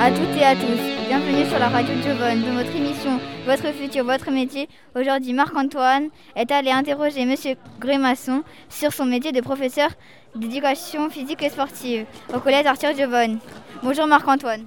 à 0.00 0.10
toutes 0.10 0.36
et 0.36 0.44
à 0.44 0.54
tous. 0.54 1.06
Bienvenue 1.08 1.46
sur 1.48 1.58
la 1.58 1.68
radio 1.68 1.94
Giovone 2.02 2.42
de 2.42 2.50
votre 2.50 2.74
émission 2.76 3.18
Votre 3.46 3.72
futur, 3.74 4.04
votre 4.04 4.30
métier. 4.30 4.68
Aujourd'hui, 4.94 5.32
Marc-Antoine 5.32 6.08
est 6.36 6.50
allé 6.50 6.70
interroger 6.70 7.24
Monsieur 7.24 7.54
Grémasson 7.80 8.42
sur 8.68 8.92
son 8.92 9.04
métier 9.04 9.32
de 9.32 9.40
professeur 9.40 9.90
d'éducation 10.34 11.10
physique 11.10 11.42
et 11.42 11.50
sportive 11.50 12.06
au 12.34 12.38
collège 12.38 12.66
Arthur 12.66 12.94
Giovone. 12.96 13.38
Bonjour 13.82 14.06
Marc-Antoine. 14.06 14.64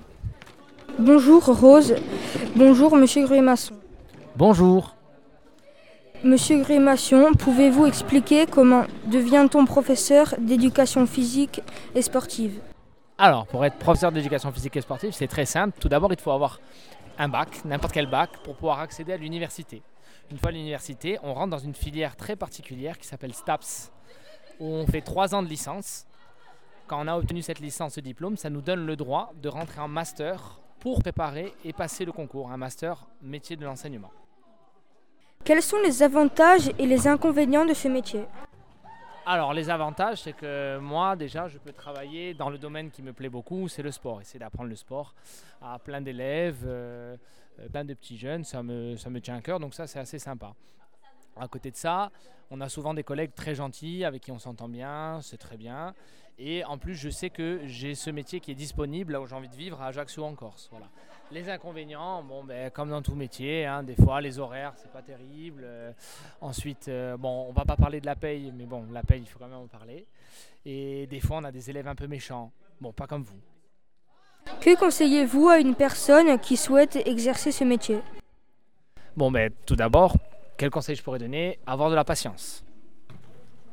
Bonjour 1.00 1.44
Rose. 1.44 1.96
Bonjour 2.55 2.96
Monsieur 2.96 3.23
Grémasson. 3.23 3.76
Bonjour. 4.36 4.96
Monsieur 6.23 6.57
Grémasson, 6.57 7.34
pouvez-vous 7.38 7.86
expliquer 7.86 8.45
comment 8.50 8.86
devient-on 9.05 9.66
professeur 9.66 10.36
d'éducation 10.39 11.05
physique 11.05 11.62
et 11.94 12.02
sportive? 12.02 12.59
Alors, 13.18 13.48
pour 13.48 13.64
être 13.64 13.78
professeur 13.78 14.12
d'éducation 14.12 14.52
physique 14.52 14.76
et 14.76 14.82
sportive, 14.82 15.14
c'est 15.14 15.28
très 15.28 15.46
simple. 15.46 15.78
Tout 15.80 15.88
d'abord, 15.88 16.12
il 16.12 16.20
faut 16.20 16.32
avoir 16.32 16.60
un 17.18 17.30
bac, 17.30 17.64
n'importe 17.64 17.94
quel 17.94 18.08
bac, 18.08 18.30
pour 18.44 18.56
pouvoir 18.56 18.80
accéder 18.80 19.14
à 19.14 19.18
l'université. 19.18 19.82
Une 20.32 20.38
fois 20.38 20.50
à 20.50 20.52
l'université, 20.52 21.18
on 21.23 21.34
rentre 21.34 21.52
dans 21.52 21.58
une 21.59 21.73
filière 21.73 22.18
très 22.18 22.36
particulière 22.36 22.98
qui 22.98 23.08
s'appelle 23.08 23.34
STAPS, 23.34 23.92
où 24.59 24.66
on 24.66 24.86
fait 24.86 25.00
trois 25.00 25.34
ans 25.34 25.42
de 25.42 25.48
licence. 25.48 26.06
Quand 26.88 27.02
on 27.02 27.08
a 27.08 27.16
obtenu 27.16 27.42
cette 27.42 27.59
licence, 27.59 27.94
ce 27.94 28.02
diplôme, 28.02 28.36
ça 28.36 28.50
nous 28.50 28.62
donne 28.62 28.86
le 28.86 28.98
droit 28.98 29.32
de 29.42 29.48
rentrer 29.48 29.80
en 29.80 29.88
master 29.88 30.59
pour 30.82 31.00
préparer 31.00 31.54
et 31.64 31.72
passer 31.72 32.04
le 32.04 32.12
concours, 32.12 32.52
un 32.52 32.58
master 32.58 33.08
métier 33.22 33.56
de 33.56 33.64
l'enseignement. 33.64 34.12
Quels 35.45 35.62
sont 35.62 35.80
les 35.86 36.04
avantages 36.04 36.70
et 36.78 36.86
les 36.86 37.08
inconvénients 37.08 37.66
de 37.66 37.73
ce 37.73 37.88
métier? 37.88 38.26
Alors 39.28 39.54
les 39.54 39.72
avantages, 39.72 40.22
c'est 40.22 40.34
que 40.34 40.78
moi 40.78 41.16
déjà, 41.16 41.48
je 41.48 41.58
peux 41.58 41.73
travailler 41.73 42.36
dans 42.36 42.52
le 42.52 42.59
domaine 42.59 42.92
qui 42.92 43.02
me 43.02 43.12
plaît 43.12 43.30
beaucoup, 43.30 43.67
c'est 43.67 43.82
le 43.82 43.90
sport. 43.90 44.22
Essayer 44.22 44.40
d'apprendre 44.40 44.70
le 44.70 44.76
sport 44.76 45.16
à 45.64 45.80
plein 45.80 46.00
d'élèves, 46.00 46.62
euh, 46.64 47.17
euh, 47.59 47.67
plein 47.70 47.84
de 47.84 47.95
petits 47.95 48.20
jeunes, 48.20 48.44
ça 48.44 48.62
me, 48.62 48.95
ça 48.98 49.09
me 49.09 49.20
tient 49.20 49.36
à 49.36 49.42
cœur, 49.42 49.59
donc 49.59 49.73
ça 49.73 49.88
c'est 49.88 49.98
assez 49.98 50.20
sympa. 50.20 50.54
À 51.38 51.48
côté 51.48 51.72
de 51.72 51.76
ça, 51.76 52.12
on 52.52 52.62
a 52.62 52.70
souvent 52.70 52.94
des 52.94 53.04
collègues 53.04 53.34
très 53.34 53.56
gentils 53.56 54.06
avec 54.06 54.22
qui 54.22 54.32
on 54.32 54.38
s'entend 54.38 54.70
bien, 54.70 55.20
c'est 55.23 55.39
très 55.39 55.58
bien. 55.58 55.95
Et 56.38 56.64
en 56.64 56.78
plus, 56.78 56.94
je 56.94 57.10
sais 57.10 57.32
que 57.32 57.62
j'ai 57.66 57.95
ce 57.95 58.12
métier 58.12 58.39
qui 58.39 58.52
est 58.52 58.56
disponible 58.56 59.17
où 59.17 59.26
j'ai 59.26 59.36
envie 59.36 59.50
de 59.50 59.56
vivre 59.56 59.82
à 59.82 59.88
Ajaccio 59.88 60.23
en 60.23 60.36
Corse. 60.36 60.67
Voilà. 60.70 60.88
Les 61.31 61.50
inconvénients, 61.50 62.22
bon, 62.22 62.44
ben, 62.44 62.70
comme 62.70 62.90
dans 62.90 63.02
tout 63.02 63.16
métier, 63.16 63.66
hein, 63.66 63.81
des 63.81 63.95
fois 63.95 64.22
les 64.22 64.38
horaires, 64.38 64.73
c'est 64.76 64.92
pas 64.92 65.02
terrible. 65.02 65.64
Euh, 65.66 65.92
ensuite, 66.40 66.88
euh, 66.88 67.17
bon, 67.17 67.48
on 67.50 67.52
va 67.52 67.66
pas 67.66 67.76
parler 67.76 68.00
de 68.00 68.06
la 68.06 68.16
paye, 68.16 68.54
mais 68.56 68.66
bon, 68.66 68.86
la 68.92 69.02
paye, 69.02 69.22
il 69.22 69.26
faut 69.26 69.40
quand 69.40 69.48
même 69.48 69.58
en 69.58 69.67
parler. 69.67 70.06
Et 70.66 71.08
des 71.08 71.20
fois, 71.20 71.38
on 71.38 71.44
a 71.44 71.52
des 71.52 71.70
élèves 71.70 71.88
un 71.88 71.95
peu 71.95 72.06
méchants. 72.06 72.52
Bon, 72.80 72.94
pas 72.94 73.08
comme 73.08 73.23
vous. 73.23 73.40
Que 74.62 74.78
conseillez-vous 74.78 75.50
à 75.50 75.59
une 75.59 75.73
personne 75.73 76.38
qui 76.40 76.58
souhaite 76.58 76.95
exercer 77.08 77.52
ce 77.52 77.64
métier? 77.64 78.00
Bon, 79.17 79.32
ben, 79.32 79.52
tout 79.66 79.76
d'abord, 79.76 80.16
quel 80.58 80.70
conseil 80.70 80.95
je 80.95 81.02
pourrais 81.02 81.20
donner? 81.20 81.58
Avoir 81.66 81.89
de 81.89 81.95
la 81.95 82.04
patience. 82.04 82.64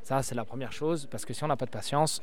Ça, 0.03 0.22
c'est 0.22 0.34
la 0.34 0.47
première 0.47 0.72
chose, 0.72 1.06
parce 1.11 1.27
que 1.27 1.34
si 1.34 1.44
on 1.44 1.48
n'a 1.48 1.56
pas 1.56 1.66
de 1.66 1.70
patience, 1.70 2.22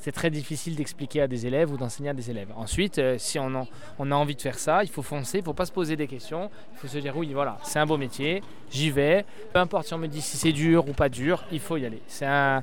c'est 0.00 0.12
très 0.12 0.30
difficile 0.30 0.74
d'expliquer 0.76 1.20
à 1.20 1.28
des 1.28 1.46
élèves 1.46 1.70
ou 1.70 1.76
d'enseigner 1.76 2.10
à 2.10 2.14
des 2.14 2.30
élèves. 2.30 2.48
Ensuite, 2.56 2.98
euh, 2.98 3.16
si 3.18 3.38
on, 3.38 3.54
a 3.54 4.14
envie 4.14 4.34
de 4.34 4.40
faire 4.40 4.58
ça, 4.58 4.82
il 4.82 4.88
faut 4.88 5.02
foncer, 5.02 5.38
il 5.38 5.40
ne 5.42 5.44
faut 5.44 5.52
pas 5.52 5.66
se 5.66 5.72
poser 5.72 5.94
des 5.94 6.06
questions. 6.06 6.50
Il 6.72 6.78
faut 6.78 6.88
se 6.88 6.98
dire, 6.98 7.16
oui, 7.16 7.32
voilà, 7.34 7.58
c'est 7.62 7.78
un 7.78 7.86
beau 7.86 7.98
métier, 7.98 8.42
j'y 8.70 8.90
vais. 8.90 9.26
Peu 9.52 9.60
importe 9.60 9.86
si 9.86 9.94
on 9.94 9.98
me 9.98 10.06
dit 10.06 10.22
si 10.22 10.38
c'est 10.38 10.52
dur 10.52 10.88
ou 10.88 10.92
pas 10.92 11.10
dur, 11.10 11.44
il 11.52 11.60
faut 11.60 11.76
y 11.76 11.84
aller. 11.84 12.00
C'est 12.06 12.26
un, 12.26 12.62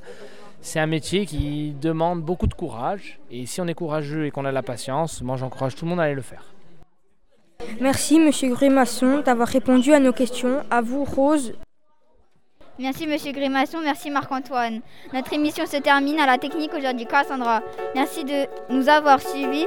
c'est 0.60 0.80
un 0.80 0.86
métier 0.86 1.26
qui 1.26 1.74
demande 1.80 2.22
beaucoup 2.22 2.48
de 2.48 2.54
courage. 2.54 3.20
Et 3.30 3.46
si 3.46 3.60
on 3.60 3.68
est 3.68 3.74
courageux 3.74 4.26
et 4.26 4.32
qu'on 4.32 4.44
a 4.44 4.50
de 4.50 4.54
la 4.54 4.64
patience, 4.64 5.22
moi 5.22 5.36
j'encourage 5.36 5.76
tout 5.76 5.84
le 5.84 5.90
monde 5.90 6.00
à 6.00 6.04
aller 6.04 6.14
le 6.14 6.22
faire. 6.22 6.44
Merci 7.80 8.18
Monsieur 8.18 8.50
Grémasson 8.50 9.22
d'avoir 9.24 9.46
répondu 9.46 9.92
à 9.92 10.00
nos 10.00 10.12
questions. 10.12 10.62
À 10.70 10.80
vous 10.80 11.04
Rose. 11.04 11.54
Merci 12.78 13.08
Monsieur 13.08 13.32
Grémasson, 13.32 13.78
merci 13.82 14.08
Marc-Antoine. 14.08 14.80
Notre 15.12 15.32
émission 15.32 15.66
se 15.66 15.78
termine 15.78 16.20
à 16.20 16.26
la 16.26 16.38
technique 16.38 16.72
aujourd'hui, 16.74 17.06
Cassandra. 17.06 17.60
Merci 17.96 18.24
de 18.24 18.46
nous 18.70 18.88
avoir 18.88 19.20
suivis. 19.20 19.66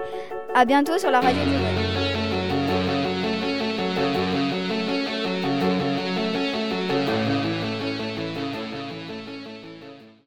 À 0.56 0.64
bientôt 0.64 0.98
sur 0.98 1.12
la 1.12 1.20
radio. 1.20 1.42